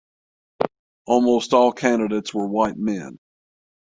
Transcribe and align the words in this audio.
Almost 1.05 1.53
all 1.53 1.71
candidates 1.73 2.33
were 2.33 2.47
white 2.47 2.75
men. 2.75 3.19